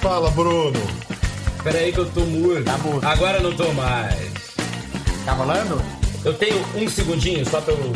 [0.00, 0.78] Fala, Bruno.
[1.64, 2.64] Peraí que eu tô mudo.
[2.64, 3.04] Tá mudo.
[3.04, 4.32] Agora não tô mais.
[5.24, 5.82] Tá rolando?
[6.24, 7.92] Eu tenho um segundinho só pra eu.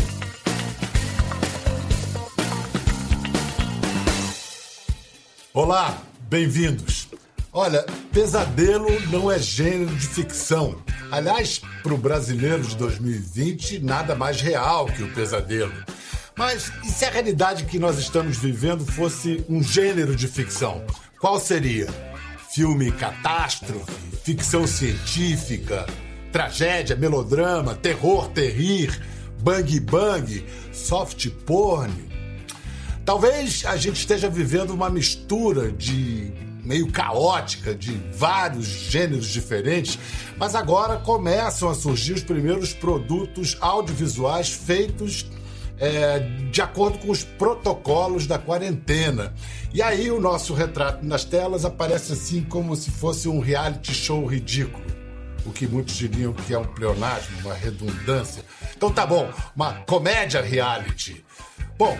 [5.54, 5.96] Olá,
[6.28, 7.08] bem-vindos.
[7.52, 10.82] Olha, pesadelo não é gênero de ficção.
[11.10, 15.72] Aliás, para o brasileiro de 2020, nada mais real que o pesadelo.
[16.36, 20.84] Mas e se a realidade que nós estamos vivendo fosse um gênero de ficção?
[21.20, 21.88] Qual seria?
[22.54, 25.86] Filme catástrofe, ficção científica,
[26.30, 29.00] tragédia, melodrama, terror, terrir,
[29.42, 32.12] bang bang, soft porn,
[33.04, 39.98] Talvez a gente esteja vivendo uma mistura de meio caótica de vários gêneros diferentes,
[40.38, 45.26] mas agora começam a surgir os primeiros produtos audiovisuais feitos
[45.78, 49.34] é, de acordo com os protocolos da quarentena.
[49.72, 54.24] E aí o nosso retrato nas telas aparece assim como se fosse um reality show
[54.26, 54.84] ridículo.
[55.44, 58.44] O que muitos diriam que é um pleonasmo, uma redundância.
[58.76, 61.24] Então tá bom, uma comédia reality.
[61.76, 61.98] Bom,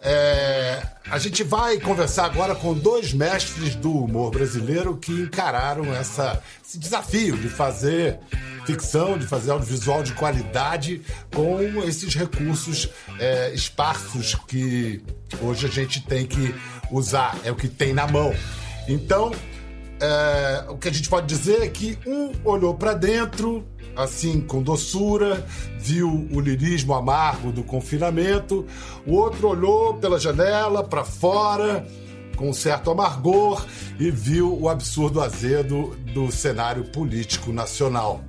[0.00, 6.42] é, a gente vai conversar agora com dois mestres do humor brasileiro que encararam essa,
[6.64, 8.18] esse desafio de fazer
[8.64, 11.02] ficção, de fazer audiovisual de qualidade
[11.34, 15.02] com esses recursos é, esparsos que
[15.40, 16.54] hoje a gente tem que
[16.90, 18.34] usar, é o que tem na mão.
[18.88, 19.32] Então,
[20.00, 24.62] é, o que a gente pode dizer é que um olhou para dentro, assim, com
[24.62, 25.44] doçura,
[25.78, 28.66] viu o lirismo amargo do confinamento,
[29.06, 31.86] o outro olhou pela janela para fora,
[32.40, 33.66] com um certo amargor,
[33.98, 38.24] e viu o absurdo azedo do cenário político nacional.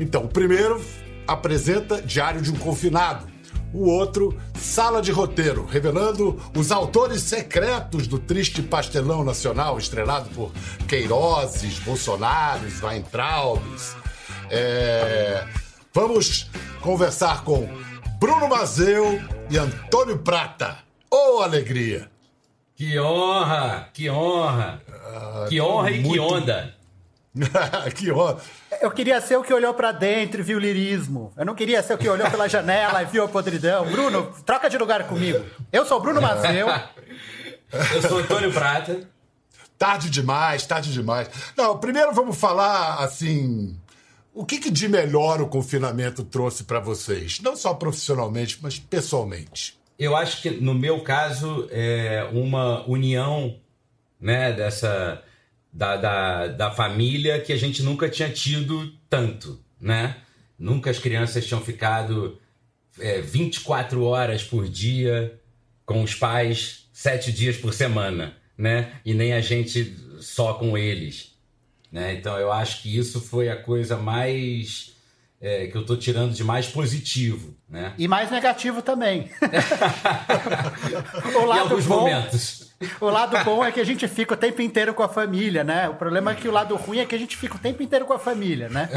[0.00, 0.84] Então, o primeiro
[1.28, 3.24] apresenta Diário de um Confinado,
[3.72, 10.50] o outro, Sala de Roteiro, revelando os autores secretos do triste pastelão nacional, estrelado por
[10.88, 13.94] Queirozes, Bolsonaros, Weintraubes.
[14.50, 15.46] É...
[15.94, 16.50] Vamos
[16.80, 17.68] conversar com
[18.18, 20.78] Bruno Mazeu e Antônio Prata.
[21.08, 22.11] Ô, oh, alegria!
[22.74, 23.88] Que honra!
[23.92, 24.82] Que honra!
[24.88, 26.74] Ah, que honra e que muito- onda!
[27.94, 28.38] que honra!
[28.80, 31.32] Eu queria ser o que olhou pra dentro e viu o lirismo.
[31.36, 33.84] Eu não queria ser o que olhou pela janela e viu a podridão.
[33.90, 35.44] Bruno, troca de lugar comigo.
[35.72, 36.66] Eu sou o Bruno Mazeu.
[37.94, 39.08] Eu sou Antônio Prata.
[39.78, 41.28] Tarde demais, tarde demais.
[41.56, 43.76] Não, primeiro vamos falar assim.
[44.34, 47.40] O que, que de melhor o confinamento trouxe para vocês?
[47.40, 49.78] Não só profissionalmente, mas pessoalmente.
[49.98, 53.56] Eu acho que no meu caso é uma união,
[54.20, 55.22] né, dessa
[55.72, 60.16] da, da, da família que a gente nunca tinha tido tanto, né?
[60.58, 62.38] Nunca as crianças tinham ficado
[62.98, 65.40] é, 24 horas por dia
[65.86, 68.92] com os pais, sete dias por semana, né?
[69.04, 71.34] E nem a gente só com eles,
[71.90, 72.14] né?
[72.14, 74.91] Então eu acho que isso foi a coisa mais
[75.42, 77.92] é, que eu tô tirando de mais positivo, né?
[77.98, 79.28] E mais negativo também.
[81.34, 82.72] o Em lado alguns bom, momentos.
[83.00, 85.88] o lado bom é que a gente fica o tempo inteiro com a família, né?
[85.88, 88.06] O problema é que o lado ruim é que a gente fica o tempo inteiro
[88.06, 88.88] com a família, né?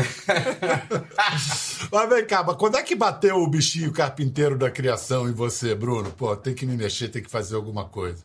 [1.92, 5.74] Mas vem cá, mas quando é que bateu o bichinho carpinteiro da criação em você,
[5.74, 6.12] Bruno?
[6.12, 8.24] Pô, tem que me mexer, tem que fazer alguma coisa.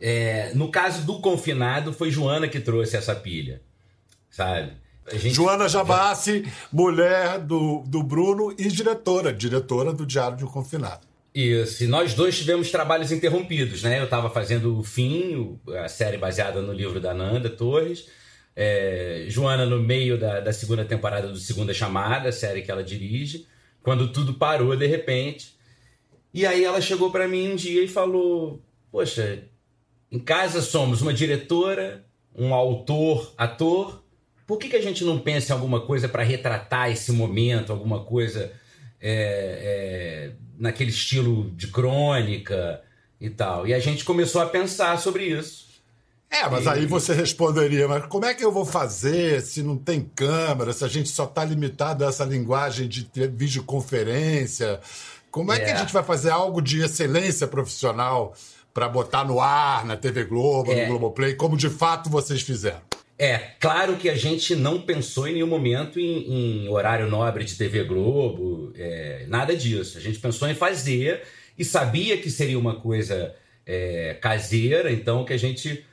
[0.00, 3.62] É, no caso do confinado, foi Joana que trouxe essa pilha,
[4.30, 4.72] sabe?
[5.12, 11.06] Gente- Joana Jabassi, mulher do, do Bruno e diretora, diretora do Diário de um Confinado.
[11.34, 13.98] Isso, e nós dois tivemos trabalhos interrompidos, né?
[13.98, 18.06] Eu estava fazendo o Fim, a série baseada no livro da Nanda Torres.
[18.58, 22.82] É, Joana no meio da, da segunda temporada do Segunda Chamada, a série que ela
[22.82, 23.46] dirige,
[23.82, 25.54] quando tudo parou de repente.
[26.32, 29.42] E aí ela chegou para mim um dia e falou: Poxa,
[30.10, 32.02] em casa somos uma diretora,
[32.34, 34.02] um autor, ator.
[34.46, 38.04] Por que, que a gente não pensa em alguma coisa para retratar esse momento, alguma
[38.04, 38.52] coisa
[39.00, 42.80] é, é, naquele estilo de crônica
[43.20, 43.66] e tal?
[43.66, 45.66] E a gente começou a pensar sobre isso.
[46.30, 50.00] É, mas aí você responderia, mas como é que eu vou fazer se não tem
[50.14, 54.80] câmera, se a gente só está limitado a essa linguagem de videoconferência?
[55.30, 55.76] Como é, que a É.
[55.78, 58.34] gente vai fazer algo de excelência profissional
[58.74, 60.82] para botar no ar, na TV Globo, É.
[60.82, 62.80] no Globoplay, como de fato vocês fizeram?
[63.18, 67.56] É, claro que a gente não pensou em nenhum momento em, em horário nobre de
[67.56, 69.96] TV Globo, é, nada disso.
[69.96, 71.22] A gente pensou em fazer
[71.58, 73.34] e sabia que seria uma coisa
[73.64, 75.84] é, caseira, então que a gente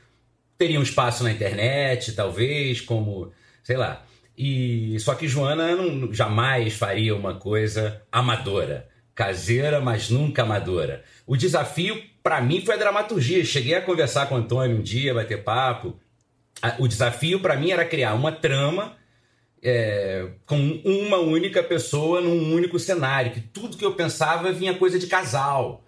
[0.57, 3.31] teria um espaço na internet, talvez, como,
[3.63, 4.05] sei lá.
[4.37, 11.03] E só que Joana não, jamais faria uma coisa amadora, caseira, mas nunca amadora.
[11.25, 13.45] O desafio para mim foi a dramaturgia.
[13.45, 15.97] Cheguei a conversar com o Antônio um dia, bater papo.
[16.80, 18.95] O desafio para mim era criar uma trama
[19.62, 25.00] é, com uma única pessoa num único cenário, que tudo que eu pensava vinha coisa
[25.00, 25.83] de casal.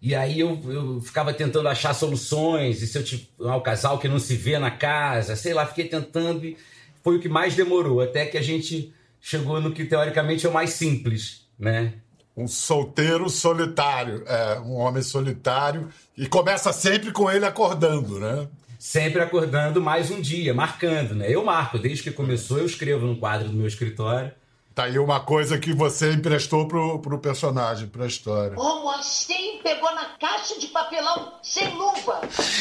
[0.00, 3.98] E aí eu, eu ficava tentando achar soluções, e se eu tipo, ah, o casal
[3.98, 6.56] que não se vê na casa, sei lá, fiquei tentando e
[7.02, 10.52] foi o que mais demorou, até que a gente chegou no que teoricamente é o
[10.52, 11.94] mais simples, né?
[12.36, 18.46] Um solteiro solitário, é, um homem solitário, e começa sempre com ele acordando, né?
[18.78, 21.26] Sempre acordando mais um dia, marcando, né?
[21.28, 24.32] Eu marco, desde que começou, eu escrevo no quadro do meu escritório.
[24.74, 28.56] Tá aí uma coisa que você emprestou pro, pro personagem, pra história.
[28.56, 32.20] Como assim pegou na caixa de papelão sem luva?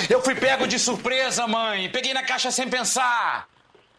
[0.10, 1.90] Eu fui pego de surpresa, mãe.
[1.90, 3.50] Peguei na caixa sem pensar.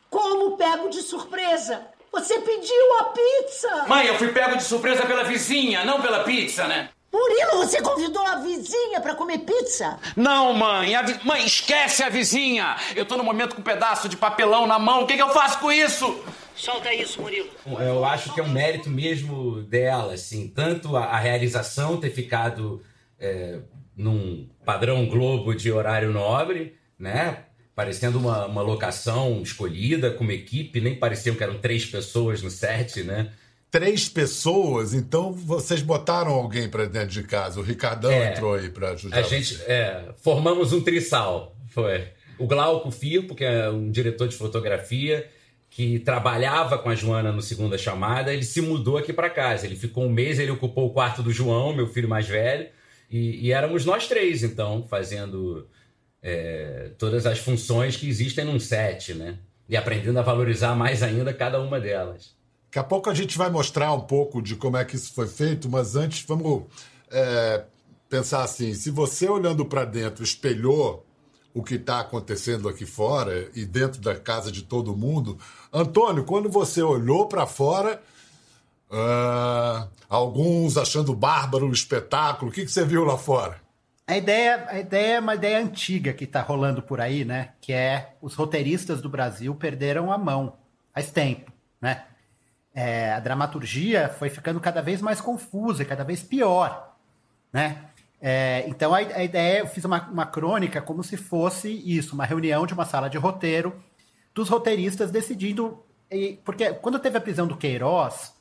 [0.08, 1.82] Como pego de surpresa?
[2.10, 3.84] Você pediu a pizza!
[3.86, 6.88] Mãe, eu fui pego de surpresa pela vizinha, não pela pizza, né?
[7.16, 9.98] Murilo, você convidou a vizinha para comer pizza?
[10.14, 10.92] Não, mãe.
[11.04, 11.18] Vi...
[11.24, 12.76] Mãe, esquece a vizinha.
[12.94, 15.02] Eu tô no momento com um pedaço de papelão na mão.
[15.02, 16.22] O que, que eu faço com isso?
[16.54, 17.48] Solta isso, Murilo.
[17.66, 20.46] Eu acho que é um mérito mesmo dela, assim.
[20.48, 22.82] Tanto a, a realização ter ficado
[23.18, 23.60] é,
[23.96, 27.44] num padrão Globo de horário nobre, né?
[27.74, 30.80] Parecendo uma, uma locação escolhida, com uma equipe.
[30.80, 33.32] Nem pareciam que eram três pessoas no set, né?
[33.76, 37.60] Três pessoas, então vocês botaram alguém para dentro de casa.
[37.60, 39.18] O Ricardão é, entrou aí para ajudar.
[39.18, 42.08] A gente é, formamos um trisal, foi.
[42.38, 45.28] O Glauco Firpo, que é um diretor de fotografia
[45.68, 49.66] que trabalhava com a Joana no Segunda Chamada, ele se mudou aqui para casa.
[49.66, 52.68] Ele ficou um mês, ele ocupou o quarto do João, meu filho mais velho,
[53.10, 55.68] e, e éramos nós três, então, fazendo
[56.22, 59.36] é, todas as funções que existem num set, né?
[59.68, 62.34] E aprendendo a valorizar mais ainda cada uma delas.
[62.66, 65.26] Daqui a pouco a gente vai mostrar um pouco de como é que isso foi
[65.26, 66.64] feito, mas antes vamos
[67.10, 67.64] é,
[68.08, 71.04] pensar assim: se você olhando para dentro espelhou
[71.54, 75.38] o que está acontecendo aqui fora e dentro da casa de todo mundo,
[75.72, 78.02] Antônio, quando você olhou para fora,
[78.90, 83.56] uh, alguns achando bárbaro o espetáculo, o que, que você viu lá fora?
[84.06, 87.54] A ideia, a ideia é uma ideia antiga que está rolando por aí, né?
[87.60, 90.58] Que é os roteiristas do Brasil perderam a mão
[90.94, 92.04] faz tempo, né?
[92.76, 96.94] É, a dramaturgia foi ficando cada vez mais confusa, cada vez pior,
[97.50, 97.86] né?
[98.20, 102.26] É, então a, a, ideia, eu fiz uma, uma crônica como se fosse isso, uma
[102.26, 103.74] reunião de uma sala de roteiro
[104.34, 108.34] dos roteiristas decidindo, e, porque quando teve a prisão do Queiroz,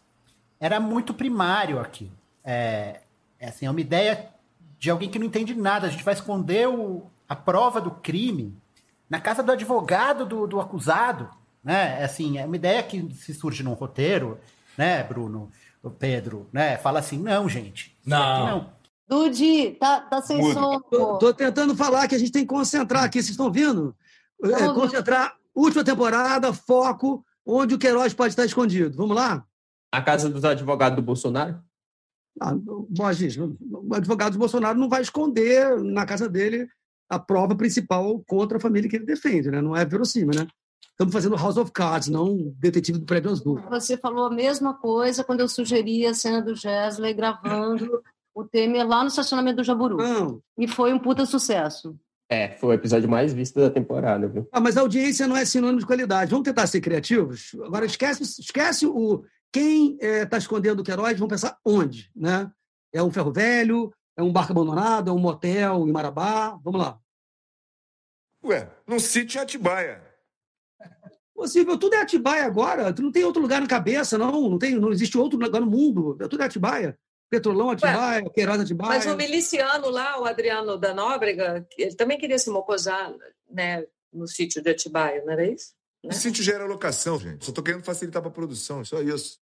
[0.59, 2.11] era muito primário aqui.
[2.43, 2.99] É,
[3.39, 4.29] é, assim, é uma ideia
[4.77, 5.87] de alguém que não entende nada.
[5.87, 8.53] A gente vai esconder o, a prova do crime
[9.09, 11.29] na casa do advogado do, do acusado
[11.65, 12.01] né?
[12.01, 14.39] É assim, é uma ideia que se surge num roteiro,
[14.77, 15.51] né, Bruno,
[15.99, 16.77] Pedro, né?
[16.77, 17.97] Fala assim, não, gente.
[18.05, 18.45] Não.
[18.45, 18.75] não.
[19.07, 20.53] Dudi, tá, tá sem Mudo.
[20.53, 20.79] som.
[20.81, 23.95] Tô, tô, tentando falar que a gente tem que concentrar aqui, vocês estão vendo?
[24.43, 28.95] É, concentrar, última temporada, foco, onde o Queiroz pode estar escondido.
[28.95, 29.45] Vamos lá?
[29.91, 31.59] A casa dos advogados do Bolsonaro?
[32.41, 36.67] Ah, bom, gente, o advogado do Bolsonaro não vai esconder na casa dele
[37.07, 39.61] a prova principal contra a família que ele defende, né?
[39.61, 40.47] Não é verossímil, né?
[40.95, 43.59] Estamos fazendo House of Cards, não Detetive do Prédio Azul.
[43.69, 48.01] Você falou a mesma coisa quando eu sugeri a cena do Gesley gravando
[48.33, 49.97] o Temer lá no estacionamento do Jaburu.
[49.97, 50.41] Não.
[50.57, 51.99] E foi um puta sucesso.
[52.29, 54.47] É, foi o episódio mais visto da temporada, viu?
[54.53, 56.31] Ah, mas a audiência não é sinônimo de qualidade.
[56.31, 57.51] Vamos tentar ser criativos?
[57.65, 62.49] Agora, esquece, esquece o quem está é, tá escondendo o Queiroz, vamos pensar onde, né?
[62.93, 66.57] É um ferro velho, é um barco abandonado, é um motel em Marabá.
[66.63, 66.97] Vamos lá.
[68.45, 70.04] Ué, num sítio em Atibaia.
[71.35, 72.93] Possível, tudo é Atibaia agora.
[72.93, 74.49] Tu não tem outro lugar na cabeça, não.
[74.49, 76.15] Não, tem, não existe outro lugar no mundo.
[76.29, 76.97] Tudo é Atibaia.
[77.29, 78.89] Petrolão Atibaia, Ué, Queiroz Atibaia.
[78.91, 83.13] Mas o miliciano lá, o Adriano da Nóbrega, ele também queria se mocosar
[83.51, 85.73] né, no sítio de Atibaia, não era isso?
[86.01, 86.11] Né?
[86.11, 87.43] O sítio gera locação, gente.
[87.43, 89.39] Só estou querendo facilitar para a produção, só isso.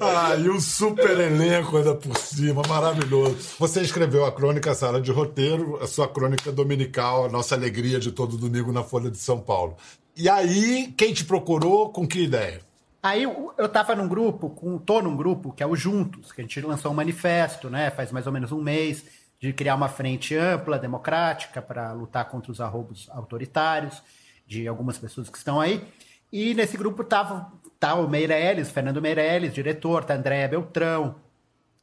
[0.00, 3.36] Ah, e um super elenco ainda por cima, maravilhoso.
[3.58, 8.12] Você escreveu a crônica Sala de Roteiro, a sua crônica dominical, a nossa alegria de
[8.12, 9.76] todo domingo na Folha de São Paulo.
[10.16, 12.60] E aí, quem te procurou, com que ideia?
[13.02, 16.44] Aí eu tava num grupo, com, tô num grupo, que é o Juntos, que a
[16.44, 19.04] gente lançou um manifesto, né, faz mais ou menos um mês,
[19.38, 24.02] de criar uma frente ampla, democrática, para lutar contra os arrobos autoritários
[24.46, 25.86] de algumas pessoas que estão aí.
[26.32, 31.16] E nesse grupo tava tá o Meirelles, Fernando Meirelles, diretor, tá Andréa Beltrão,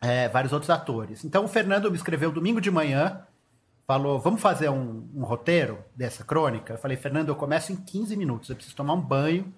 [0.01, 1.23] é, vários outros atores.
[1.23, 3.21] Então o Fernando me escreveu domingo de manhã,
[3.87, 6.73] falou: vamos fazer um, um, roteiro dessa crônica?
[6.73, 9.53] Eu falei, Fernando, eu começo em 15 minutos, eu preciso tomar um banho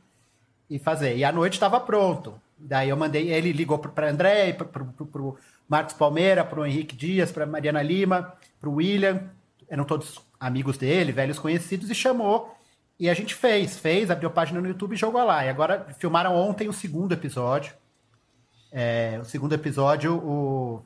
[0.69, 1.15] e fazer.
[1.17, 2.39] E à noite estava pronto.
[2.57, 4.83] Daí eu mandei, ele ligou para André, para
[5.21, 5.37] o
[5.67, 9.29] Marcos Palmeira, para o Henrique Dias, para Mariana Lima, para o William,
[9.67, 12.55] eram todos amigos dele, velhos conhecidos, e chamou.
[12.99, 15.45] E a gente fez, fez, abriu página no YouTube e jogou lá.
[15.45, 17.73] E agora filmaram ontem o segundo episódio.
[18.71, 20.81] É, o segundo episódio, o.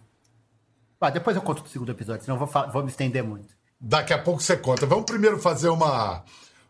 [1.02, 3.56] Ah, depois eu conto do segundo episódio, senão vou, vou me estender muito.
[3.80, 4.86] Daqui a pouco você conta.
[4.86, 6.24] Vamos primeiro fazer uma,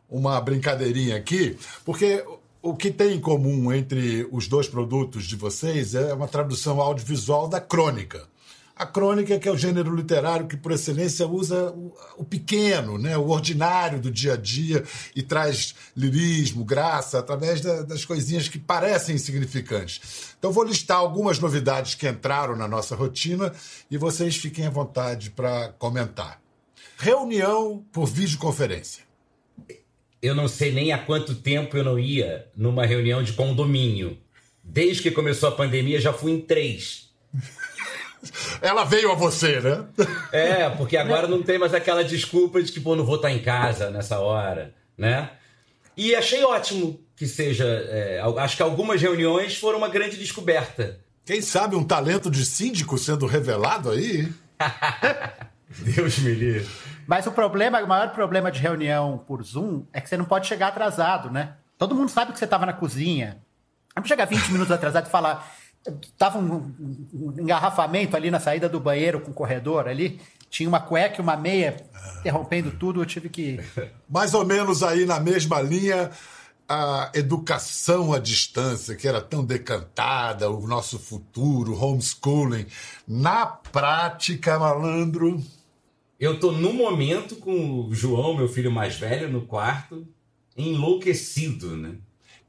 [0.07, 2.23] uma brincadeirinha aqui, porque
[2.61, 7.47] o que tem em comum entre os dois produtos de vocês é uma tradução audiovisual
[7.47, 8.28] da crônica.
[8.79, 11.75] A crônica, que é o gênero literário que, por excelência, usa
[12.15, 17.81] o, pequeno, né, o ordinário do dia a dia e traz lirismo, graça, através da,
[17.81, 20.33] das coisinhas que parecem insignificantes.
[20.39, 23.51] Então, vou listar algumas novidades que entraram na nossa rotina
[23.91, 26.41] e vocês fiquem à vontade para comentar.
[26.97, 29.03] Reunião por videoconferência.
[30.21, 34.17] Eu não sei nem há quanto tempo eu não ia numa reunião de condomínio.
[34.63, 37.09] Desde que começou a pandemia, já fui em três.
[38.61, 39.85] Ela veio a você, né?
[40.31, 43.41] É, porque agora não tem mais aquela desculpa de que, pô, não vou estar em
[43.41, 45.31] casa nessa hora, né?
[45.95, 47.65] E achei ótimo que seja.
[47.65, 50.99] É, acho que algumas reuniões foram uma grande descoberta.
[51.25, 54.31] Quem sabe um talento de síndico sendo revelado aí?
[55.69, 56.69] Deus me livre.
[57.05, 60.47] Mas o problema, o maior problema de reunião por Zoom é que você não pode
[60.47, 61.53] chegar atrasado, né?
[61.77, 63.41] Todo mundo sabe que você estava na cozinha.
[63.95, 65.51] Não chegar 20 minutos atrasado e falar,
[66.17, 66.73] Tava um,
[67.13, 70.19] um, engarrafamento ali na saída do banheiro com o corredor ali.
[70.49, 71.77] Tinha uma cueca e uma meia
[72.19, 73.59] interrompendo tudo, eu tive que.
[74.09, 76.11] Mais ou menos aí na mesma linha,
[76.67, 82.65] a educação à distância, que era tão decantada, o nosso futuro, homeschooling.
[83.07, 85.41] Na prática, malandro.
[86.19, 90.05] Eu tô no momento com o João, meu filho mais velho, no quarto,
[90.57, 91.95] enlouquecido, né?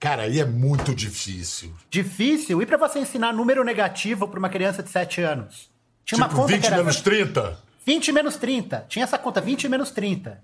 [0.00, 1.74] Cara, aí é muito difícil.
[1.90, 2.62] Difícil?
[2.62, 5.70] E para você ensinar número negativo para uma criança de 7 anos?
[6.06, 6.76] Tinha tipo, uma conta 20 que era...
[6.78, 7.58] menos 30?
[7.84, 8.86] 20 menos 30.
[8.88, 10.42] Tinha essa conta, 20 menos 30.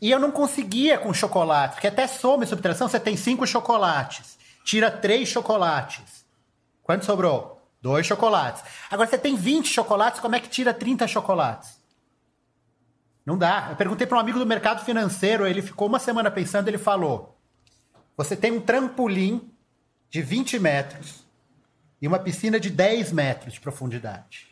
[0.00, 4.38] E eu não conseguia com chocolate, porque até soma e subtração, você tem 5 chocolates.
[4.64, 6.24] Tira 3 chocolates.
[6.84, 7.60] Quanto sobrou?
[7.82, 8.62] 2 chocolates.
[8.88, 11.80] Agora você tem 20 chocolates, como é que tira 30 chocolates?
[13.26, 13.66] Não dá.
[13.70, 17.39] Eu perguntei para um amigo do mercado financeiro, ele ficou uma semana pensando, ele falou:
[18.16, 19.50] você tem um trampolim
[20.10, 21.24] de 20 metros
[22.00, 24.48] e uma piscina de 10 metros de profundidade.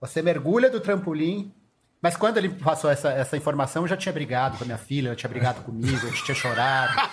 [0.00, 1.52] Você mergulha do trampolim,
[2.00, 5.08] mas quando ele passou essa, essa informação, eu já tinha brigado com a minha filha,
[5.08, 6.92] eu tinha brigado comigo, eu tinha chorado.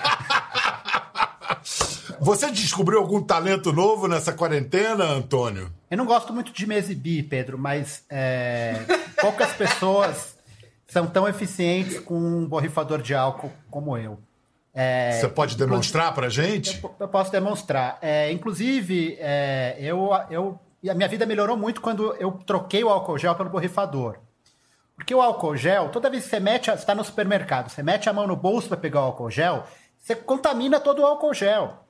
[2.19, 5.71] Você descobriu algum talento novo nessa quarentena, Antônio?
[5.91, 8.85] Eu não gosto muito de me exibir, Pedro, mas é,
[9.19, 10.37] poucas pessoas
[10.87, 14.19] são tão eficientes com um borrifador de álcool como eu.
[14.73, 16.83] É, Você pode demonstrar para gente?
[16.83, 17.99] Eu, eu, posso demonstrar.
[18.01, 23.17] É, inclusive, é, eu, eu, a minha vida melhorou muito quando eu troquei o álcool
[23.17, 24.17] gel pelo borrifador.
[24.95, 28.09] Porque o álcool gel, toda vez que você mete, você está no supermercado, você mete
[28.09, 29.65] a mão no bolso para pegar o álcool gel,
[29.97, 31.85] você contamina todo o álcool gel.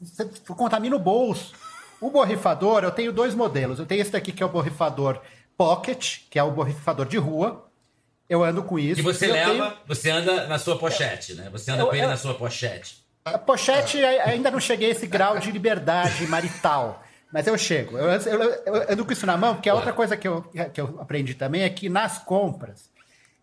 [0.00, 1.54] Você contamina o bolso.
[2.00, 3.78] O borrifador, eu tenho dois modelos.
[3.78, 5.20] Eu tenho esse daqui que é o borrifador
[5.56, 7.70] Pocket, que é o borrifador de rua,
[8.28, 9.00] eu ando com isso.
[9.00, 9.72] E você leva, tenho...
[9.86, 11.48] você anda na sua pochete, né?
[11.50, 12.08] Você anda eu, com ele eu...
[12.08, 13.04] na sua pochete.
[13.24, 17.02] A pochete ainda não cheguei a esse grau de liberdade marital.
[17.32, 17.98] Mas eu chego.
[17.98, 20.80] Eu, eu, eu, ando com isso na mão, porque a outra coisa que eu, que
[20.80, 22.90] eu aprendi também é que nas compras,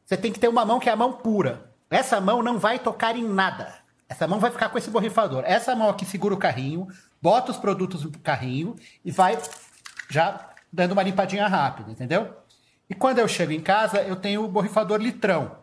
[0.06, 1.70] você tem que ter uma mão que é a mão pura.
[1.90, 3.74] Essa mão não vai tocar em nada.
[4.08, 5.44] Essa mão vai ficar com esse borrifador.
[5.46, 6.88] Essa mão aqui segura o carrinho,
[7.22, 9.38] bota os produtos no carrinho e vai
[10.10, 12.34] já dando uma limpadinha rápida, entendeu?
[12.92, 15.56] E quando eu chego em casa, eu tenho o borrifador litrão.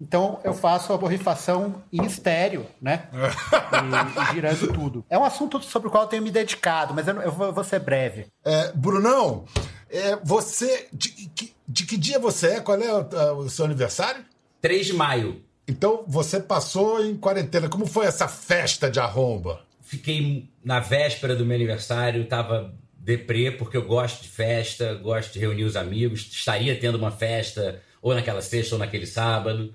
[0.00, 3.08] Então eu faço a borrifação em estéreo, né?
[3.12, 5.04] e, e, girando tudo.
[5.08, 7.62] É um assunto sobre o qual eu tenho me dedicado, mas eu, eu vou, vou,
[7.62, 8.26] ser breve.
[8.44, 9.44] É, Brunão,
[9.88, 10.88] é, você.
[10.92, 11.30] De,
[11.68, 12.60] de, que dia você é?
[12.60, 14.24] Qual é o, o seu aniversário?
[14.60, 15.44] 3 de maio.
[15.68, 17.68] Então você passou em quarentena.
[17.68, 19.60] Como foi essa festa de arromba?
[19.82, 25.38] Fiquei na véspera do meu aniversário, tava deprê, porque eu gosto de festa, gosto de
[25.38, 29.74] reunir os amigos, estaria tendo uma festa ou naquela sexta ou naquele sábado.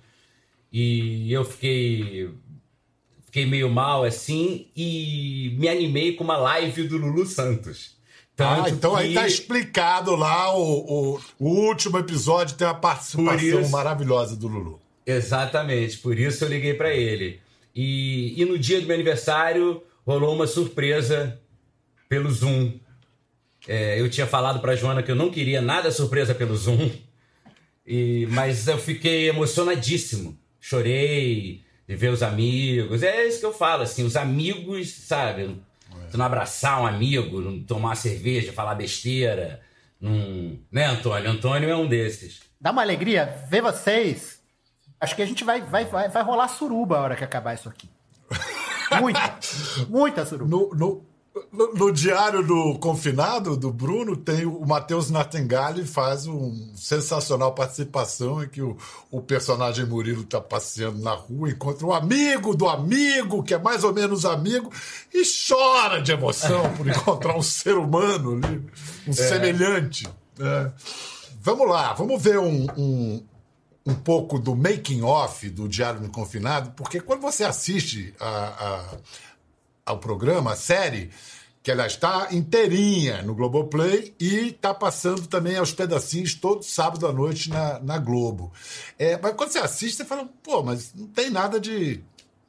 [0.71, 2.29] E eu fiquei
[3.25, 7.95] fiquei meio mal assim e me animei com uma live do Lulu Santos.
[8.35, 9.01] Tanto ah, então que...
[9.01, 13.71] aí tá explicado lá o, o, o, último episódio tem uma participação isso...
[13.71, 14.81] maravilhosa do Lulu.
[15.05, 17.39] Exatamente, por isso eu liguei para ele.
[17.73, 21.39] E, e no dia do meu aniversário rolou uma surpresa
[22.09, 22.73] pelo Zoom
[23.67, 26.89] é, eu tinha falado para Joana que eu não queria nada surpresa pelo Zoom,
[27.85, 30.37] e, mas eu fiquei emocionadíssimo.
[30.59, 33.03] Chorei de ver os amigos.
[33.03, 35.55] É isso que eu falo, assim, os amigos, sabe?
[36.09, 39.61] Tu não abraçar um amigo, não tomar cerveja, falar besteira,
[39.99, 40.59] Num...
[40.71, 41.29] Né, Antônio?
[41.29, 42.41] Antônio é um desses.
[42.59, 44.41] Dá uma alegria ver vocês.
[44.99, 47.69] Acho que a gente vai, vai, vai, vai rolar suruba a hora que acabar isso
[47.69, 47.89] aqui.
[48.99, 49.39] Muita.
[49.89, 50.49] muita suruba.
[50.49, 51.05] No, no,
[51.55, 58.43] no, no, diário do confinado, do Bruno, tem o Matheus Nartengali faz uma sensacional participação
[58.43, 58.77] em que o,
[59.09, 63.83] o personagem Murilo está passeando na rua, encontra um amigo do amigo, que é mais
[63.83, 64.71] ou menos amigo,
[65.13, 68.61] e chora de emoção por encontrar um ser humano ali,
[69.07, 69.13] um é.
[69.13, 70.07] semelhante.
[70.39, 70.71] É.
[71.41, 73.23] Vamos lá, vamos ver um, um,
[73.85, 78.97] um pouco do making off do Diário do Confinado, porque quando você assiste a, a,
[79.85, 81.11] ao programa, a série,
[81.65, 87.11] que ela está inteirinha no Globoplay e está passando também aos pedacinhos todo sábado à
[87.11, 88.53] noite na, na Globo.
[88.99, 92.03] É, mas quando você assiste, você fala, pô, mas não tem nada de,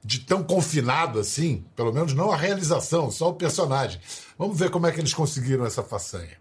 [0.04, 3.98] de tão confinado assim, pelo menos não a realização, só o personagem.
[4.38, 6.36] Vamos ver como é que eles conseguiram essa façanha.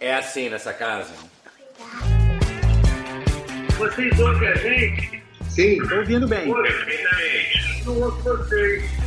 [0.00, 1.12] É assim nessa casa.
[3.78, 5.22] Vocês ouvem a gente?
[5.50, 6.52] Sim, estou ouvindo bem.
[6.52, 7.84] Perfeitamente.
[7.84, 9.01] Não ouço vocês.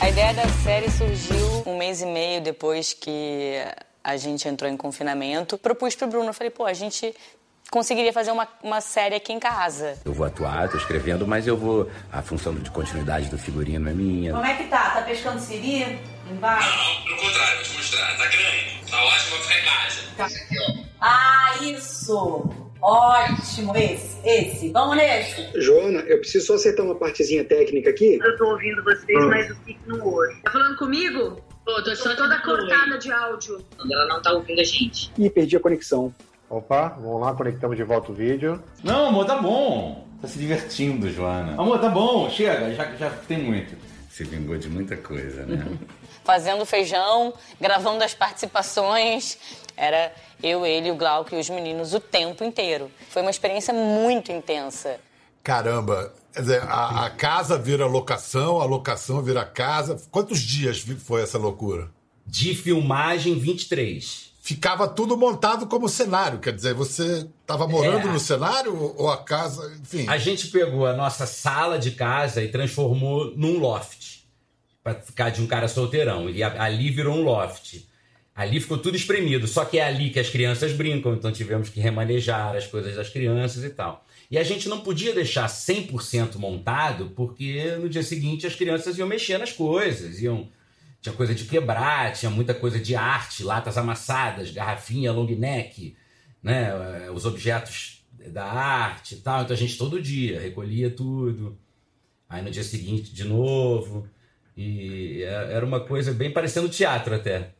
[0.00, 3.56] A ideia da série surgiu um mês e meio depois que
[4.04, 5.58] a gente entrou em confinamento.
[5.58, 7.14] Propus pro Bruno, falei, pô, a gente
[7.70, 9.98] conseguiria fazer uma, uma série aqui em casa.
[10.04, 11.90] Eu vou atuar, tô escrevendo, mas eu vou.
[12.12, 14.32] A função de continuidade do figurino é minha.
[14.32, 14.90] Como é que tá?
[14.90, 15.98] Tá pescando siri?
[16.30, 16.68] Embaixo?
[16.68, 18.16] Não, pelo contrário, vou te mostrar.
[18.16, 18.90] Tá grande.
[18.90, 20.00] Tá ótimo, pra ficar em casa.
[20.16, 20.26] Tá.
[20.26, 20.84] Esse aqui, ó.
[21.00, 22.65] Ah, isso!
[22.86, 24.68] Ótimo, esse, esse.
[24.70, 25.60] Vamos nesse.
[25.60, 28.16] Joana, eu preciso só acertar uma partezinha técnica aqui.
[28.22, 29.28] Eu tô ouvindo vocês, hum.
[29.28, 30.40] mas o Fique não ouve.
[30.42, 31.42] Tá falando comigo?
[31.64, 33.58] Pô, tô, tô toda cortada de áudio.
[33.90, 35.10] Ela não tá ouvindo a gente.
[35.18, 36.14] Ih, perdi a conexão.
[36.48, 38.62] Opa, vamos lá, conectamos de volta o vídeo.
[38.84, 40.06] Não, amor, tá bom.
[40.22, 41.60] Tá se divertindo, Joana.
[41.60, 43.74] Amor, tá bom, chega, já, já tem muito.
[44.08, 45.66] Se vingou de muita coisa, né?
[46.24, 49.65] Fazendo feijão, gravando as participações.
[49.76, 52.90] Era eu, ele, o Glauco e os meninos o tempo inteiro.
[53.10, 54.98] Foi uma experiência muito intensa.
[55.42, 60.00] Caramba, quer dizer, a, a casa vira locação, a locação vira casa.
[60.10, 61.90] Quantos dias foi essa loucura?
[62.26, 66.38] De filmagem, 23 ficava tudo montado como cenário.
[66.38, 68.12] Quer dizer, você estava morando é.
[68.12, 70.06] no cenário ou a casa, enfim.
[70.08, 74.20] A gente pegou a nossa sala de casa e transformou num loft
[74.84, 76.30] para ficar de um cara solteirão.
[76.30, 77.84] E ali virou um loft.
[78.36, 81.80] Ali ficou tudo espremido, só que é ali que as crianças brincam, então tivemos que
[81.80, 84.04] remanejar as coisas das crianças e tal.
[84.30, 89.08] E a gente não podia deixar 100% montado, porque no dia seguinte as crianças iam
[89.08, 90.50] mexer nas coisas, iam
[91.00, 95.96] tinha coisa de quebrar, tinha muita coisa de arte, latas amassadas, garrafinha long neck,
[96.42, 96.72] né,
[97.14, 99.42] os objetos da arte e tal.
[99.42, 101.56] Então a gente todo dia recolhia tudo.
[102.28, 104.08] Aí no dia seguinte de novo.
[104.56, 107.54] E é, era uma coisa bem parecendo teatro até.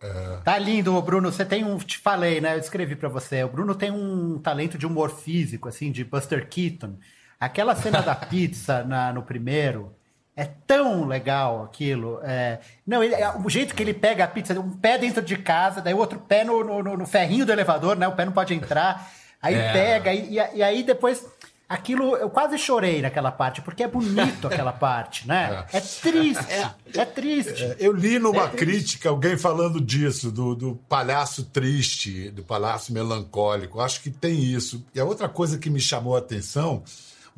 [0.00, 0.36] É.
[0.44, 1.30] Tá lindo, Bruno.
[1.32, 1.76] Você tem um.
[1.78, 2.54] Te falei, né?
[2.54, 3.42] Eu escrevi para você.
[3.44, 6.96] O Bruno tem um talento de humor físico, assim, de Buster Keaton.
[7.38, 9.94] Aquela cena da pizza na, no primeiro
[10.36, 12.20] é tão legal aquilo.
[12.22, 12.60] É...
[12.86, 15.80] Não, ele, é, o jeito que ele pega a pizza, um pé dentro de casa,
[15.80, 18.06] daí o outro pé no, no, no ferrinho do elevador, né?
[18.06, 19.10] O pé não pode entrar.
[19.42, 19.72] Aí é.
[19.72, 21.26] pega, e, e aí depois
[21.68, 25.66] aquilo eu quase chorei naquela parte, porque é bonito aquela parte, né?
[25.72, 27.64] É, é triste, é, é triste.
[27.64, 32.92] É, eu li numa é crítica alguém falando disso, do, do palhaço triste, do palhaço
[32.92, 33.80] melancólico.
[33.80, 34.84] Acho que tem isso.
[34.94, 36.82] E a outra coisa que me chamou a atenção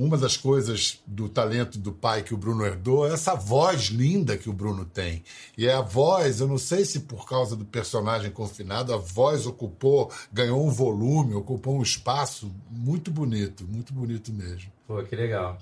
[0.00, 4.38] uma das coisas do talento do pai que o Bruno herdou é essa voz linda
[4.38, 5.22] que o Bruno tem.
[5.58, 9.46] E é a voz, eu não sei se por causa do personagem confinado, a voz
[9.46, 14.72] ocupou, ganhou um volume, ocupou um espaço muito bonito, muito bonito mesmo.
[14.86, 15.58] Pô, que legal.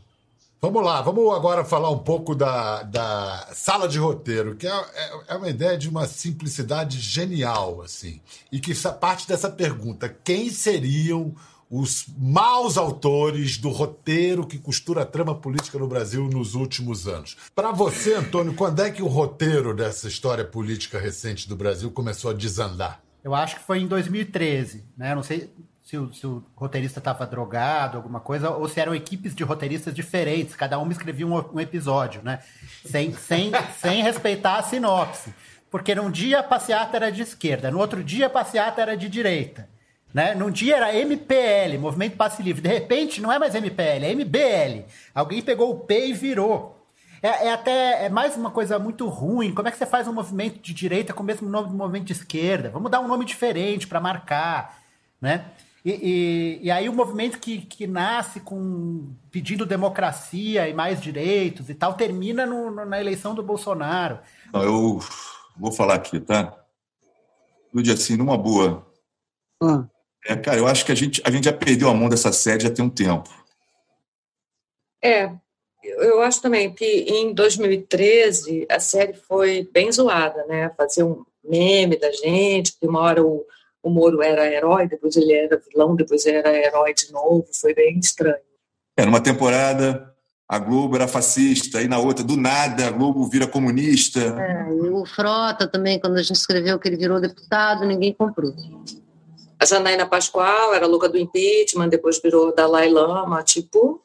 [0.60, 5.20] Vamos lá, vamos agora falar um pouco da, da sala de roteiro, que é, é,
[5.28, 8.20] é uma ideia de uma simplicidade genial, assim.
[8.52, 11.34] E que parte dessa pergunta: quem seriam
[11.70, 17.36] os maus autores do roteiro que costura a trama política no Brasil nos últimos anos.
[17.54, 22.30] Para você, Antônio, quando é que o roteiro dessa história política recente do Brasil começou
[22.30, 23.02] a desandar?
[23.22, 25.14] Eu acho que foi em 2013, né?
[25.14, 25.50] não sei
[25.88, 29.94] se o, se o roteirista estava drogado, alguma coisa, ou se eram equipes de roteiristas
[29.94, 32.40] diferentes, cada um escrevia um, um episódio, né?
[32.84, 33.50] Sem, sem,
[33.80, 35.32] sem respeitar a sinopse.
[35.70, 39.08] Porque num dia a passeata era de esquerda, no outro dia a passeata era de
[39.08, 39.66] direita.
[40.18, 40.34] Né?
[40.34, 42.60] Num dia era MPL, Movimento Passe Livre.
[42.60, 44.84] De repente, não é mais MPL, é MBL.
[45.14, 46.76] Alguém pegou o P e virou.
[47.22, 49.54] É, é, até é mais uma coisa muito ruim.
[49.54, 52.06] Como é que você faz um movimento de direita com o mesmo nome do movimento
[52.06, 52.68] de esquerda?
[52.68, 54.82] Vamos dar um nome diferente para marcar,
[55.20, 55.52] né?
[55.84, 61.70] E, e, e, aí o movimento que, que nasce com pedindo democracia e mais direitos
[61.70, 64.18] e tal termina no, no, na eleição do Bolsonaro.
[64.52, 64.98] Eu
[65.56, 66.58] vou falar aqui, tá?
[67.72, 68.84] Lúdia, assim, numa boa.
[69.62, 69.86] Ah.
[70.28, 72.64] É, cara, eu acho que a gente, a gente já perdeu a mão dessa série
[72.64, 73.30] já tem um tempo.
[75.02, 75.32] É,
[75.82, 80.70] eu acho também que em 2013 a série foi bem zoada, né?
[80.76, 83.42] Fazer um meme da gente, que uma hora o,
[83.82, 87.98] o Moro era herói, depois ele era vilão, depois era herói de novo, foi bem
[87.98, 88.36] estranho.
[88.98, 90.14] É, numa temporada
[90.46, 94.20] a Globo era fascista, e na outra, do nada, a Globo vira comunista.
[94.20, 98.54] É, e o Frota também, quando a gente escreveu que ele virou deputado, ninguém comprou.
[99.60, 104.00] A Janaína Pascoal era louca do impeachment, depois virou Dalai Lama, tipo,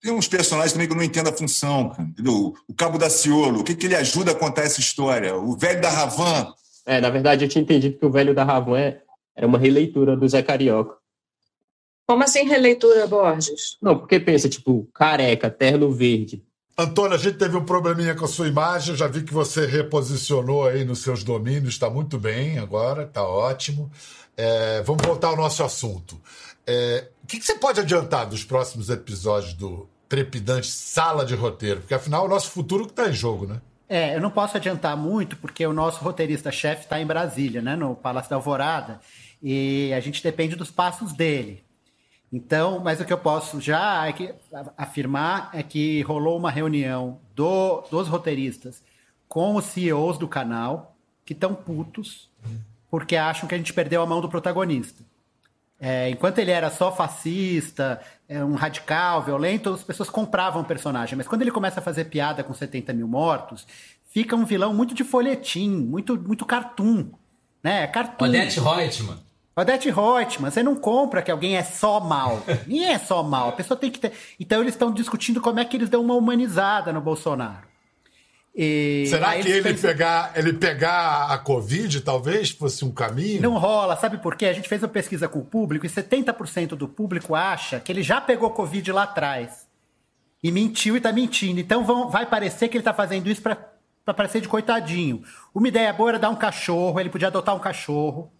[0.00, 2.54] Tem uns personagens também que eu não entendo a função, cara, entendeu?
[2.66, 5.36] O Cabo da Ciolo, o que, que ele ajuda a contar essa história?
[5.36, 6.52] O velho da Ravan.
[6.84, 9.02] É, na verdade, eu tinha entendido que o velho da Ravan é-
[9.36, 10.96] era uma releitura do Zé Carioca.
[12.04, 13.78] como assim releitura, Borges?
[13.80, 16.42] Não, porque pensa, tipo, careca, terno verde.
[16.76, 18.90] Antônio, a gente teve um probleminha com a sua imagem.
[18.90, 21.74] Eu já vi que você reposicionou aí nos seus domínios.
[21.74, 23.90] Está muito bem agora, está ótimo.
[24.36, 26.20] É, vamos voltar ao nosso assunto.
[26.66, 31.80] É, o que, que você pode adiantar dos próximos episódios do trepidante Sala de Roteiro?
[31.80, 33.60] Porque afinal é o nosso futuro que está em jogo, né?
[33.88, 37.94] É, eu não posso adiantar muito, porque o nosso roteirista-chefe está em Brasília, né, no
[37.94, 39.00] Palácio da Alvorada,
[39.42, 41.62] e a gente depende dos passos dele.
[42.32, 44.34] Então, mas o que eu posso já é que,
[44.78, 48.82] afirmar é que rolou uma reunião do, dos roteiristas
[49.28, 52.30] com os CEOs do canal, que estão putos,
[52.92, 55.02] porque acham que a gente perdeu a mão do protagonista.
[55.80, 61.16] É, enquanto ele era só fascista, é, um radical, violento, as pessoas compravam o personagem.
[61.16, 63.66] Mas quando ele começa a fazer piada com 70 mil mortos,
[64.10, 67.06] fica um vilão muito de folhetim, muito, muito cartoon.
[67.64, 67.86] Né?
[67.86, 68.26] Cartoon.
[68.26, 69.18] Odete Reutemann.
[69.56, 72.42] Odete Reutemann, você não compra que alguém é só mal.
[72.68, 73.48] Ninguém é só mal.
[73.48, 74.12] A pessoa tem que ter.
[74.38, 77.71] Então eles estão discutindo como é que eles dão uma humanizada no Bolsonaro.
[78.54, 83.40] E Será que ele pensam- pegar, ele pegar a Covid talvez fosse um caminho?
[83.40, 84.44] Não rola, sabe por quê?
[84.46, 88.02] A gente fez uma pesquisa com o público e 70% do público acha que ele
[88.02, 89.66] já pegou Covid lá atrás.
[90.42, 91.60] E mentiu e tá mentindo.
[91.60, 93.56] Então vão- vai parecer que ele tá fazendo isso pra,
[94.04, 95.22] pra parecer de coitadinho.
[95.54, 98.30] Uma ideia boa era dar um cachorro, ele podia adotar um cachorro.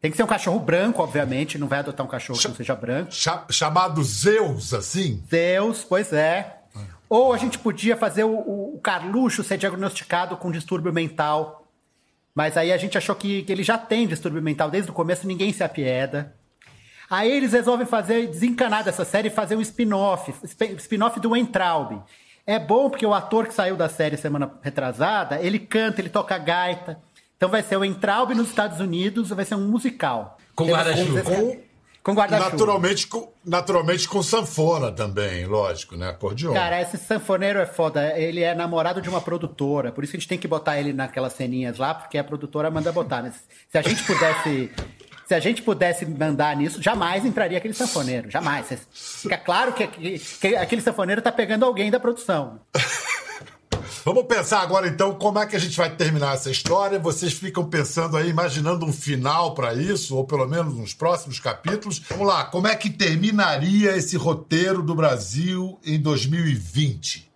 [0.00, 2.74] Tem que ser um cachorro branco, obviamente, não vai adotar um cachorro que não seja
[2.74, 3.12] branco.
[3.12, 5.22] Cha- chamado Zeus, assim?
[5.30, 6.56] Zeus, pois é.
[7.10, 11.66] Ou a gente podia fazer o, o- Carluxo ser diagnosticado com distúrbio mental.
[12.34, 15.26] Mas aí a gente achou que, que ele já tem distúrbio mental desde o começo,
[15.26, 16.34] ninguém se apieda.
[17.10, 22.00] Aí eles resolvem fazer, desencanar dessa série e fazer um spin-off, sp- spin-off do Entraub.
[22.46, 26.38] É bom porque o ator que saiu da série semana retrasada, ele canta, ele toca
[26.38, 27.00] gaita.
[27.36, 30.38] Então vai ser o Entraub nos Estados Unidos, vai ser um musical.
[30.54, 31.22] Com guarda-chuva.
[31.22, 31.56] Com,
[32.02, 32.50] com guarda-chuva.
[32.50, 36.08] Naturalmente com, naturalmente com sanfona também, lógico, né?
[36.10, 36.52] Acordeon.
[36.54, 38.18] Cara, esse sanfoneiro é foda.
[38.18, 39.92] Ele é namorado de uma produtora.
[39.92, 42.70] Por isso que a gente tem que botar ele naquelas ceninhas lá, porque a produtora
[42.70, 43.22] manda botar.
[43.22, 43.34] Mas
[43.70, 44.70] se a gente pudesse.
[45.26, 48.28] Se a gente pudesse mandar nisso, jamais entraria aquele sanfoneiro.
[48.28, 48.66] Jamais.
[48.92, 52.58] Fica claro que, que- que aquele sanfoneiro tá pegando alguém da produção.
[54.04, 56.98] Vamos pensar agora então como é que a gente vai terminar essa história.
[56.98, 61.98] Vocês ficam pensando aí, imaginando um final para isso, ou pelo menos nos próximos capítulos.
[62.10, 67.30] Vamos lá, como é que terminaria esse roteiro do Brasil em 2020?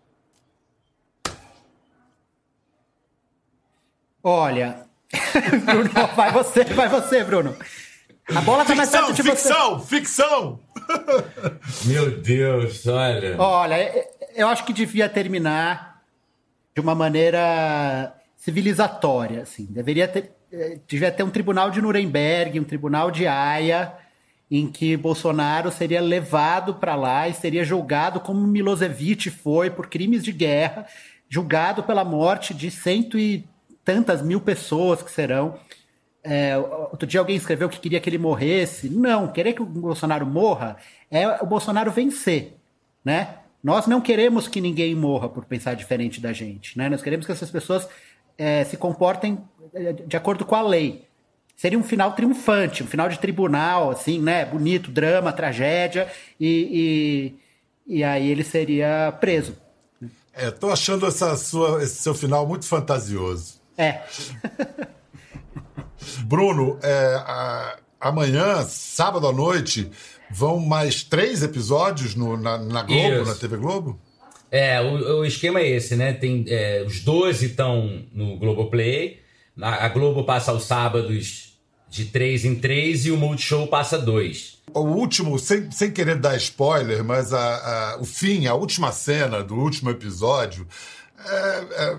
[4.22, 4.86] Olha.
[5.64, 7.54] Bruno, vai você, vai você, Bruno.
[8.34, 9.36] A bola tá mais Ficção, perto de você.
[9.48, 10.60] ficção, ficção!
[11.84, 13.36] Meu Deus, olha.
[13.38, 15.93] Olha, é- eu acho que devia terminar
[16.74, 19.66] de uma maneira civilizatória, assim.
[19.66, 23.92] Deveria ter, eh, devia ter um tribunal de Nuremberg, um tribunal de Haia,
[24.50, 30.22] em que Bolsonaro seria levado para lá e seria julgado como Milosevic foi por crimes
[30.22, 30.86] de guerra,
[31.28, 33.46] julgado pela morte de cento e
[33.84, 35.58] tantas mil pessoas que serão.
[36.22, 38.88] É, outro dia alguém escreveu que queria que ele morresse.
[38.88, 40.76] Não, querer que o Bolsonaro morra
[41.10, 42.56] é o Bolsonaro vencer,
[43.04, 43.36] né?
[43.64, 46.90] Nós não queremos que ninguém morra por pensar diferente da gente, né?
[46.90, 47.88] Nós queremos que essas pessoas
[48.36, 49.38] é, se comportem
[49.72, 51.06] é, de acordo com a lei.
[51.56, 54.44] Seria um final triunfante, um final de tribunal, assim, né?
[54.44, 57.32] Bonito, drama, tragédia, e,
[57.88, 59.56] e, e aí ele seria preso.
[60.34, 63.60] É, tô achando essa sua, esse seu final muito fantasioso.
[63.78, 64.02] É.
[66.26, 69.90] Bruno, é, a- amanhã, sábado à noite,
[70.30, 73.24] vão mais três episódios no- na, na Globo, Isso.
[73.30, 73.98] na TV Globo?
[74.50, 76.12] É, o, o esquema é esse, né?
[76.12, 79.20] Tem, é, os 12 estão no Globoplay.
[79.60, 81.58] A, a Globo passa aos sábados
[81.88, 84.58] de 3 em 3 e o Multishow passa dois.
[84.72, 89.42] O último, sem, sem querer dar spoiler, mas a, a- o fim, a última cena
[89.44, 90.66] do último episódio,
[91.24, 91.98] é, é-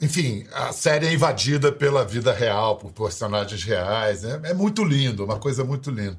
[0.00, 4.24] enfim, a série é invadida pela vida real, por personagens reais.
[4.24, 6.18] É, é muito lindo, uma coisa muito linda.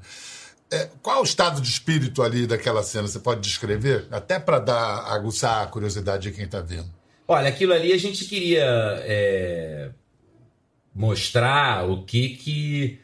[0.70, 3.08] É, qual o estado de espírito ali daquela cena?
[3.08, 4.06] Você pode descrever?
[4.10, 6.88] Até para dar aguçar a curiosidade de quem está vendo.
[7.26, 8.64] Olha, aquilo ali a gente queria
[9.04, 9.90] é,
[10.94, 13.00] mostrar o que que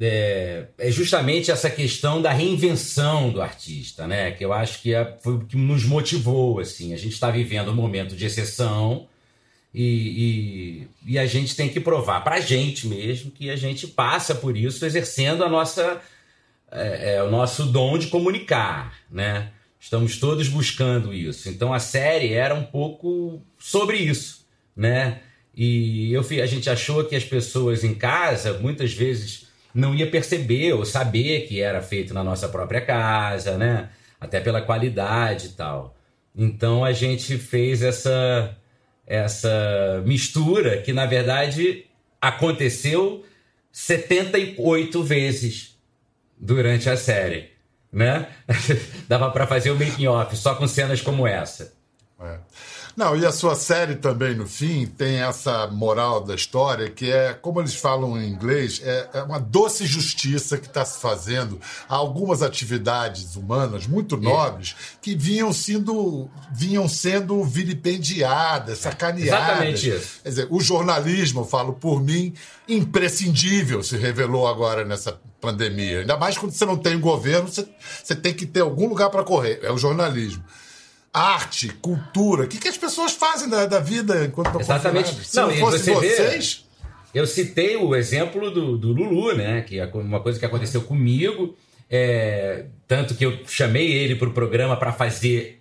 [0.00, 4.30] é, é, justamente essa questão da reinvenção do artista, né?
[4.30, 6.94] Que eu acho que é, foi o que nos motivou, assim.
[6.94, 9.06] A gente está vivendo um momento de exceção
[9.74, 13.86] e, e, e a gente tem que provar para a gente mesmo que a gente
[13.86, 16.00] passa por isso exercendo a nossa,
[16.70, 19.50] é, é, o nosso dom de comunicar, né?
[19.78, 21.48] Estamos todos buscando isso.
[21.48, 25.20] Então a série era um pouco sobre isso, né?
[25.54, 30.72] E eu, a gente achou que as pessoas em casa muitas vezes não ia perceber
[30.74, 33.88] ou saber que era feito na nossa própria casa, né?
[34.20, 35.96] Até pela qualidade e tal.
[36.36, 38.56] Então a gente fez essa
[39.06, 41.84] essa mistura que na verdade
[42.20, 43.24] aconteceu
[43.72, 45.69] 78 vezes
[46.40, 47.50] durante a série,
[47.92, 48.28] né?
[49.06, 51.74] Dava para fazer o making off só com cenas como essa.
[52.20, 52.38] É.
[52.96, 57.32] Não, e a sua série também, no fim, tem essa moral da história que é,
[57.32, 61.94] como eles falam em inglês, é, é uma doce justiça que está se fazendo a
[61.94, 69.26] algumas atividades humanas muito nobres que vinham sendo, vinham sendo vilipendiadas, sacaneadas.
[69.26, 70.20] Exatamente isso.
[70.22, 72.34] Quer dizer, o jornalismo, eu falo por mim,
[72.68, 76.00] imprescindível se revelou agora nessa pandemia.
[76.00, 77.66] Ainda mais quando você não tem governo, você,
[78.02, 79.60] você tem que ter algum lugar para correr.
[79.62, 80.42] É o jornalismo
[81.12, 82.44] arte, cultura.
[82.44, 85.14] O que, que as pessoas fazem da, da vida enquanto estão Exatamente.
[85.24, 86.64] Se não, não fosse vocês.
[87.12, 89.62] Vê, eu citei o exemplo do, do Lulu, né?
[89.62, 91.56] Que é uma coisa que aconteceu comigo.
[91.88, 95.60] É, tanto que eu chamei ele para o programa para fazer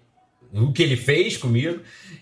[0.54, 1.80] o que ele fez comigo.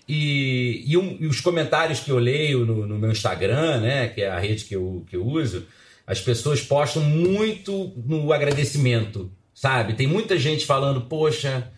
[0.08, 4.08] E, e, um, e, os comentários que eu leio no, no, meu Instagram, né?
[4.08, 5.66] Que é a rede que eu, que eu uso,
[6.06, 9.92] as pessoas postam muito no agradecimento, sabe?
[9.92, 11.70] Tem muita gente falando, poxa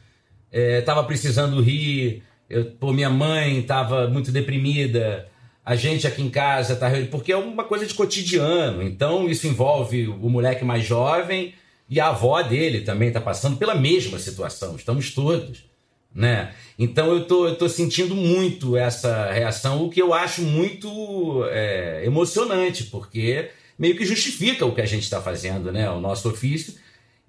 [0.53, 5.29] estava é, precisando rir, eu, pô, minha mãe estava muito deprimida,
[5.65, 8.83] a gente aqui em casa tá porque é uma coisa de cotidiano.
[8.83, 11.55] Então isso envolve o moleque mais jovem
[11.89, 14.75] e a avó dele também está passando pela mesma situação.
[14.75, 15.65] Estamos todos,
[16.13, 16.53] né?
[16.79, 22.03] Então eu tô, eu tô sentindo muito essa reação, o que eu acho muito é,
[22.05, 25.89] emocionante, porque meio que justifica o que a gente está fazendo, né?
[25.91, 26.75] O nosso ofício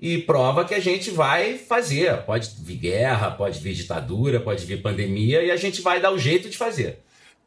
[0.02, 2.24] e prova que a gente vai fazer.
[2.24, 6.18] Pode vir guerra, pode vir ditadura, pode vir pandemia e a gente vai dar o
[6.18, 7.00] jeito de fazer.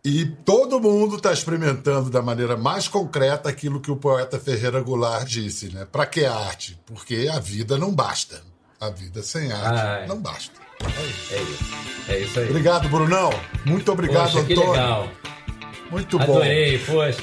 [0.05, 5.27] E todo mundo está experimentando da maneira mais concreta aquilo que o poeta Ferreira Goulart
[5.27, 5.87] disse, né?
[5.91, 6.79] Para que arte?
[6.87, 8.43] Porque a vida não basta.
[8.79, 10.07] A vida sem arte Ai.
[10.07, 10.61] não basta.
[11.31, 11.75] É isso.
[12.09, 12.51] É isso aí.
[12.51, 13.31] Obrigado, Brunão.
[13.65, 15.11] Muito obrigado, Poxa, Antônio.
[15.91, 16.25] Muito bom.
[16.25, 17.23] Adorei, poxa.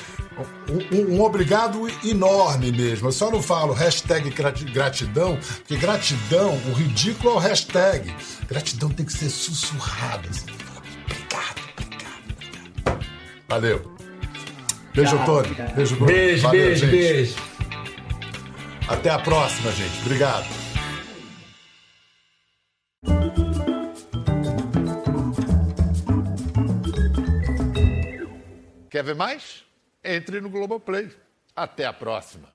[0.69, 3.07] Um, um, obrigado enorme mesmo.
[3.07, 8.13] Eu só não falo hashtag gratidão, porque gratidão, o ridículo é o hashtag.
[8.47, 10.27] Gratidão tem que ser sussurrada.
[10.29, 10.45] Assim.
[11.05, 13.07] Obrigado, obrigado, obrigado.
[13.47, 13.91] Valeu.
[14.93, 15.55] Beijo, Antônio.
[15.75, 16.11] Beijo, Bruno.
[16.11, 16.91] Beijo, Valeu, beijo, gente.
[16.91, 17.35] beijo.
[18.87, 20.01] Até a próxima, gente.
[20.01, 20.61] Obrigado.
[28.89, 29.63] Quer ver mais?
[30.03, 31.11] Entre no Globoplay.
[31.55, 32.53] Até a próxima.